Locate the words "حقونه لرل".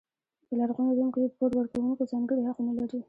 2.49-2.99